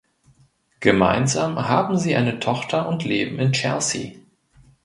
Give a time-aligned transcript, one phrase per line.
[0.79, 4.13] Gemeinsam haben sie eine Tochter und leben in Chelsea.